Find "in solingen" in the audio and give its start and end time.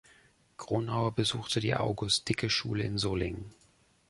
2.83-3.51